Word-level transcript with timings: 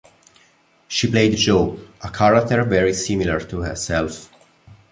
She 0.87 1.07
played 1.11 1.37
Jo, 1.37 1.77
a 2.03 2.09
character 2.09 2.63
very 2.63 2.91
similar 2.91 3.39
to 3.41 3.59
herself. 3.59 4.31